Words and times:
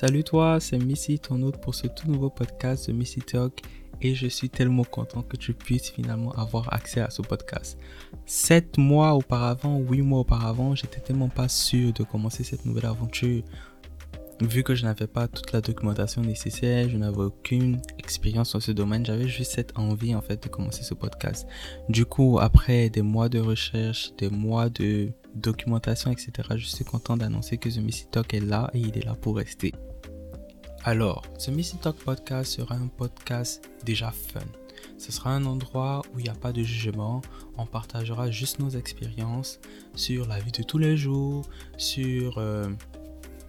Salut 0.00 0.24
toi, 0.24 0.60
c'est 0.60 0.78
Missy, 0.78 1.18
ton 1.18 1.42
hôte 1.42 1.60
pour 1.60 1.74
ce 1.74 1.86
tout 1.86 2.08
nouveau 2.08 2.30
podcast 2.30 2.88
de 2.88 2.94
Missy 2.94 3.20
Talk 3.20 3.60
et 4.00 4.14
je 4.14 4.26
suis 4.26 4.48
tellement 4.48 4.84
content 4.84 5.20
que 5.22 5.36
tu 5.36 5.52
puisses 5.52 5.90
finalement 5.90 6.32
avoir 6.32 6.72
accès 6.72 7.00
à 7.00 7.10
ce 7.10 7.20
podcast. 7.20 7.78
Sept 8.24 8.78
mois 8.78 9.12
auparavant, 9.12 9.78
huit 9.78 10.00
mois 10.00 10.20
auparavant, 10.20 10.74
j'étais 10.74 11.00
tellement 11.00 11.28
pas 11.28 11.48
sûr 11.48 11.92
de 11.92 12.02
commencer 12.02 12.44
cette 12.44 12.64
nouvelle 12.64 12.86
aventure. 12.86 13.42
Vu 14.40 14.62
que 14.62 14.74
je 14.74 14.84
n'avais 14.84 15.06
pas 15.06 15.28
toute 15.28 15.52
la 15.52 15.60
documentation 15.60 16.22
nécessaire, 16.22 16.88
je 16.88 16.96
n'avais 16.96 17.18
aucune 17.18 17.82
expérience 17.98 18.54
dans 18.54 18.60
ce 18.60 18.72
domaine, 18.72 19.04
j'avais 19.04 19.28
juste 19.28 19.52
cette 19.52 19.78
envie 19.78 20.14
en 20.14 20.22
fait 20.22 20.42
de 20.42 20.48
commencer 20.48 20.82
ce 20.82 20.94
podcast. 20.94 21.46
Du 21.90 22.06
coup, 22.06 22.38
après 22.40 22.88
des 22.88 23.02
mois 23.02 23.28
de 23.28 23.38
recherche, 23.38 24.12
des 24.16 24.30
mois 24.30 24.70
de 24.70 25.10
documentation, 25.34 26.10
etc., 26.10 26.32
je 26.56 26.64
suis 26.64 26.86
content 26.86 27.18
d'annoncer 27.18 27.58
que 27.58 27.68
The 27.68 27.78
Missy 27.78 28.06
Talk 28.10 28.32
est 28.32 28.40
là 28.40 28.70
et 28.72 28.78
il 28.78 28.96
est 28.96 29.04
là 29.04 29.14
pour 29.14 29.36
rester. 29.36 29.74
Alors, 30.84 31.22
ce 31.36 31.50
Missy 31.50 31.76
Talk 31.76 31.96
podcast 31.96 32.52
sera 32.52 32.76
un 32.76 32.86
podcast 32.86 33.70
déjà 33.84 34.10
fun. 34.10 34.40
Ce 34.96 35.12
sera 35.12 35.34
un 35.34 35.44
endroit 35.44 36.00
où 36.14 36.18
il 36.18 36.22
n'y 36.22 36.30
a 36.30 36.34
pas 36.34 36.52
de 36.52 36.62
jugement. 36.62 37.20
On 37.58 37.66
partagera 37.66 38.30
juste 38.30 38.58
nos 38.58 38.70
expériences 38.70 39.60
sur 39.94 40.26
la 40.26 40.38
vie 40.38 40.52
de 40.52 40.62
tous 40.62 40.78
les 40.78 40.96
jours, 40.96 41.46
sur, 41.76 42.38
euh, 42.38 42.70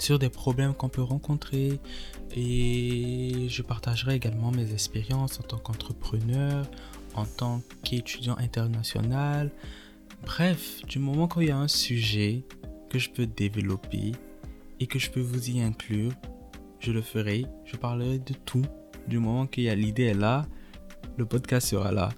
sur 0.00 0.18
des 0.18 0.28
problèmes 0.28 0.74
qu'on 0.74 0.88
peut 0.88 1.02
rencontrer. 1.02 1.78
Et 2.34 3.46
je 3.48 3.62
partagerai 3.62 4.14
également 4.14 4.50
mes 4.50 4.72
expériences 4.72 5.40
en 5.40 5.42
tant 5.42 5.58
qu'entrepreneur, 5.58 6.66
en 7.14 7.24
tant 7.24 7.62
qu'étudiant 7.82 8.36
international. 8.38 9.50
Bref, 10.22 10.84
du 10.86 10.98
moment 10.98 11.28
qu'il 11.28 11.44
y 11.44 11.50
a 11.50 11.56
un 11.56 11.68
sujet 11.68 12.44
que 12.88 12.98
je 12.98 13.10
peux 13.10 13.26
développer 13.26 14.12
et 14.80 14.86
que 14.86 14.98
je 14.98 15.10
peux 15.10 15.20
vous 15.20 15.50
y 15.50 15.60
inclure, 15.60 16.12
je 16.78 16.92
le 16.92 17.02
ferai. 17.02 17.46
Je 17.64 17.76
parlerai 17.76 18.18
de 18.18 18.34
tout. 18.44 18.64
Du 19.08 19.18
moment 19.18 19.46
qu'il 19.46 19.64
y 19.64 19.68
a 19.68 19.74
l'idée 19.74 20.14
là, 20.14 20.46
le 21.16 21.24
podcast 21.24 21.68
sera 21.68 21.92
là. 21.92 22.10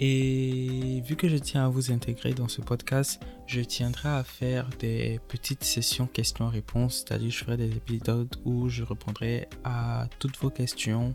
Et 0.00 1.02
vu 1.04 1.16
que 1.16 1.28
je 1.28 1.36
tiens 1.36 1.64
à 1.64 1.68
vous 1.68 1.90
intégrer 1.90 2.32
dans 2.32 2.46
ce 2.46 2.60
podcast, 2.60 3.20
je 3.46 3.60
tiendrai 3.60 4.08
à 4.08 4.22
faire 4.22 4.68
des 4.78 5.18
petites 5.26 5.64
sessions 5.64 6.06
questions-réponses, 6.06 7.04
c'est-à-dire 7.06 7.30
je 7.30 7.44
ferai 7.44 7.56
des 7.56 7.76
épisodes 7.76 8.34
où 8.44 8.68
je 8.68 8.84
répondrai 8.84 9.48
à 9.64 10.06
toutes 10.20 10.38
vos 10.38 10.50
questions, 10.50 11.14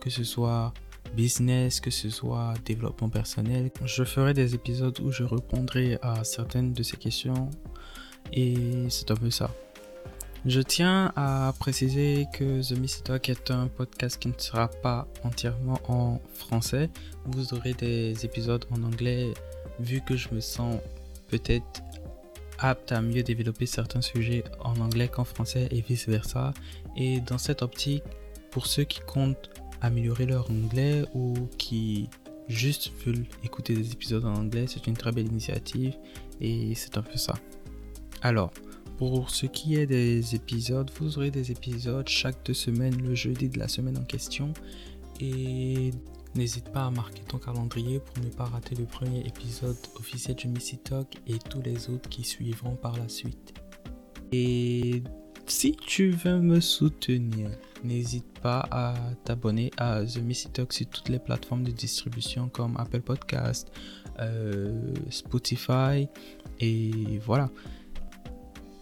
que 0.00 0.08
ce 0.08 0.22
soit 0.22 0.72
business, 1.16 1.80
que 1.80 1.90
ce 1.90 2.10
soit 2.10 2.54
développement 2.64 3.08
personnel. 3.08 3.70
Je 3.84 4.04
ferai 4.04 4.34
des 4.34 4.54
épisodes 4.54 4.98
où 5.00 5.10
je 5.10 5.24
répondrai 5.24 5.98
à 6.00 6.22
certaines 6.22 6.72
de 6.72 6.82
ces 6.82 6.96
questions 6.96 7.50
et 8.32 8.86
c'est 8.88 9.10
un 9.10 9.16
peu 9.16 9.30
ça. 9.30 9.50
Je 10.44 10.60
tiens 10.60 11.12
à 11.14 11.54
préciser 11.60 12.26
que 12.32 12.62
The 12.62 13.04
Talk 13.04 13.28
est 13.28 13.52
un 13.52 13.68
podcast 13.68 14.18
qui 14.18 14.26
ne 14.26 14.32
sera 14.36 14.66
pas 14.66 15.06
entièrement 15.22 15.78
en 15.86 16.20
français. 16.34 16.90
Vous 17.26 17.54
aurez 17.54 17.74
des 17.74 18.24
épisodes 18.24 18.64
en 18.72 18.82
anglais 18.82 19.34
vu 19.78 20.00
que 20.00 20.16
je 20.16 20.34
me 20.34 20.40
sens 20.40 20.80
peut-être 21.28 21.82
apte 22.58 22.90
à 22.90 23.00
mieux 23.00 23.22
développer 23.22 23.66
certains 23.66 24.00
sujets 24.00 24.42
en 24.58 24.80
anglais 24.80 25.06
qu'en 25.06 25.22
français 25.22 25.68
et 25.70 25.80
vice-versa. 25.80 26.52
Et 26.96 27.20
dans 27.20 27.38
cette 27.38 27.62
optique, 27.62 28.02
pour 28.50 28.66
ceux 28.66 28.84
qui 28.84 28.98
comptent 28.98 29.48
améliorer 29.80 30.26
leur 30.26 30.50
anglais 30.50 31.04
ou 31.14 31.34
qui 31.56 32.10
juste 32.48 32.90
veulent 33.06 33.26
écouter 33.44 33.74
des 33.74 33.92
épisodes 33.92 34.24
en 34.24 34.34
anglais, 34.34 34.64
c'est 34.66 34.88
une 34.88 34.96
très 34.96 35.12
belle 35.12 35.26
initiative 35.26 35.94
et 36.40 36.74
c'est 36.74 36.98
un 36.98 37.02
peu 37.02 37.16
ça. 37.16 37.34
Alors, 38.22 38.52
pour 38.98 39.30
ce 39.30 39.46
qui 39.46 39.76
est 39.76 39.86
des 39.86 40.34
épisodes, 40.34 40.90
vous 40.98 41.18
aurez 41.18 41.30
des 41.30 41.50
épisodes 41.50 42.08
chaque 42.08 42.44
deux 42.44 42.54
semaines, 42.54 43.00
le 43.02 43.14
jeudi 43.14 43.48
de 43.48 43.58
la 43.58 43.68
semaine 43.68 43.98
en 43.98 44.04
question. 44.04 44.52
Et 45.20 45.90
n'hésite 46.34 46.70
pas 46.70 46.86
à 46.86 46.90
marquer 46.90 47.22
ton 47.22 47.38
calendrier 47.38 48.00
pour 48.00 48.24
ne 48.24 48.30
pas 48.30 48.44
rater 48.44 48.74
le 48.74 48.84
premier 48.84 49.20
épisode 49.20 49.76
officiel 49.96 50.36
de 50.36 50.48
Missy 50.48 50.78
Talk 50.78 51.08
et 51.26 51.38
tous 51.38 51.62
les 51.62 51.90
autres 51.90 52.08
qui 52.08 52.24
suivront 52.24 52.76
par 52.76 52.96
la 52.96 53.08
suite. 53.08 53.54
Et 54.32 55.02
si 55.46 55.72
tu 55.72 56.10
veux 56.10 56.40
me 56.40 56.60
soutenir, 56.60 57.50
n'hésite 57.84 58.38
pas 58.40 58.66
à 58.70 58.94
t'abonner 59.24 59.70
à 59.76 60.04
The 60.04 60.18
Missy 60.18 60.48
Talk 60.50 60.72
sur 60.72 60.86
toutes 60.86 61.08
les 61.08 61.18
plateformes 61.18 61.64
de 61.64 61.70
distribution 61.70 62.48
comme 62.48 62.76
Apple 62.78 63.02
Podcast, 63.02 63.70
euh, 64.20 64.94
Spotify 65.10 66.08
et 66.60 67.18
voilà 67.24 67.50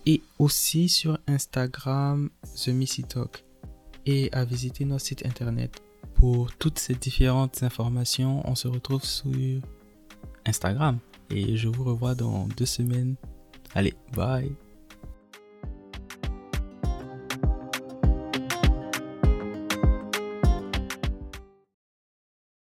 et 0.07 0.23
aussi 0.39 0.89
sur 0.89 1.19
Instagram 1.27 2.31
The 2.65 2.69
Missy 2.69 3.03
Talk 3.05 3.45
et 4.07 4.31
à 4.33 4.45
visiter 4.45 4.85
notre 4.85 5.05
site 5.05 5.27
internet. 5.27 5.83
Pour 6.15 6.53
toutes 6.57 6.79
ces 6.79 6.95
différentes 6.95 7.63
informations, 7.63 8.43
on 8.49 8.55
se 8.55 8.69
retrouve 8.69 9.05
sur 9.05 9.61
Instagram 10.47 10.99
et 11.31 11.57
je 11.57 11.69
vous 11.69 11.85
revois 11.85 12.15
dans 12.15 12.47
deux 12.57 12.67
semaines. 12.67 13.17
Allez, 13.75 13.95
bye 14.15 14.53